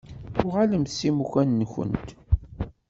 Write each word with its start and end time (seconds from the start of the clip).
Uɣalemt 0.45 0.91
s 0.99 1.01
imukan-nkent. 1.09 2.09